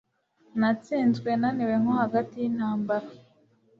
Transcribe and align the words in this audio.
Natsinzwe 0.59 1.29
naniwe 1.41 1.75
nko 1.81 1.93
hagati 2.01 2.33
yintambara 2.41 3.07